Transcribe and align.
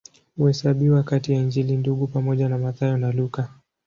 Huhesabiwa 0.37 1.03
kati 1.03 1.33
ya 1.33 1.39
Injili 1.39 1.77
Ndugu 1.77 2.07
pamoja 2.07 2.49
na 2.49 2.57
Mathayo 2.57 2.97
na 2.97 3.11
Luka. 3.11 3.49